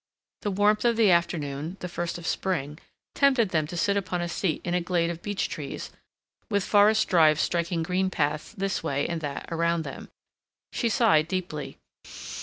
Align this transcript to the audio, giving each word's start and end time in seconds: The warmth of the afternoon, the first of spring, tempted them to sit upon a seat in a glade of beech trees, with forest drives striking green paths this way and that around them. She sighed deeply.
The 0.41 0.49
warmth 0.49 0.83
of 0.83 0.95
the 0.97 1.11
afternoon, 1.11 1.77
the 1.79 1.87
first 1.87 2.17
of 2.17 2.25
spring, 2.25 2.79
tempted 3.13 3.49
them 3.49 3.67
to 3.67 3.77
sit 3.77 3.95
upon 3.95 4.19
a 4.19 4.27
seat 4.27 4.59
in 4.63 4.73
a 4.73 4.81
glade 4.81 5.11
of 5.11 5.21
beech 5.21 5.47
trees, 5.47 5.91
with 6.49 6.63
forest 6.63 7.07
drives 7.07 7.39
striking 7.43 7.83
green 7.83 8.09
paths 8.09 8.51
this 8.53 8.81
way 8.81 9.07
and 9.07 9.21
that 9.21 9.45
around 9.51 9.83
them. 9.83 10.09
She 10.73 10.89
sighed 10.89 11.27
deeply. 11.27 11.77